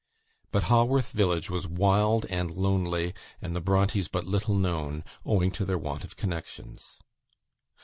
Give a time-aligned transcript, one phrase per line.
[0.51, 5.63] But Haworth village was wild and lonely, and the Brontes but little known, owing to
[5.63, 6.97] their want of connections.